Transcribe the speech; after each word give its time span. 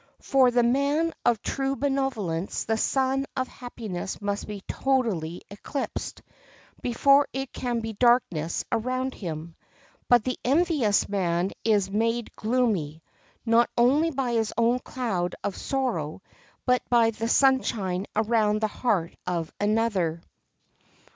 For 0.21 0.49
the 0.49 0.63
man 0.63 1.13
of 1.25 1.43
true 1.43 1.75
benevolence 1.75 2.63
the 2.65 2.75
sun 2.75 3.27
of 3.37 3.47
happiness 3.47 4.19
must 4.19 4.47
be 4.47 4.61
totally 4.61 5.43
eclipsed 5.51 6.23
before 6.81 7.27
it 7.33 7.53
can 7.53 7.81
be 7.81 7.93
darkness 7.93 8.65
around 8.71 9.13
him. 9.13 9.55
But 10.09 10.23
the 10.23 10.39
envious 10.43 11.07
man 11.07 11.51
is 11.63 11.91
made 11.91 12.35
gloomy, 12.35 13.03
not 13.45 13.69
only 13.77 14.09
by 14.09 14.31
his 14.33 14.51
own 14.57 14.79
cloud 14.79 15.35
of 15.43 15.55
sorrow, 15.55 16.23
but 16.65 16.81
by 16.89 17.11
the 17.11 17.27
sunshine 17.29 18.07
around 18.15 18.59
the 18.61 18.65
heart 18.67 19.15
of 19.27 19.53
another. 19.59 20.23